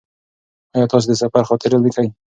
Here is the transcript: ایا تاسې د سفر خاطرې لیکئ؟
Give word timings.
ایا 0.75 0.85
تاسې 0.91 1.07
د 1.09 1.13
سفر 1.21 1.43
خاطرې 1.49 1.77
لیکئ؟ 1.83 2.07